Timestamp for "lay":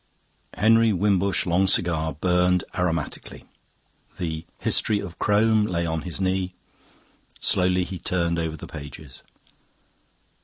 5.67-5.85